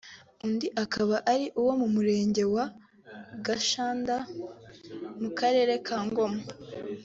undi 0.45 0.67
akaba 0.83 1.15
ari 1.33 1.45
uwo 1.59 1.71
mu 1.79 1.87
Murenge 1.95 2.43
wa 2.53 2.65
Gashanda 3.45 4.15
mu 5.21 5.29
Karere 5.39 5.73
ka 5.85 5.97
Ngoma 6.07 6.39